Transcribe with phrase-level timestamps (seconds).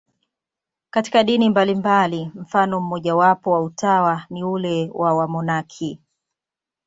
[0.89, 6.01] Katika dini mbalimbali, mfano mmojawapo wa utawa ni ule wa wamonaki.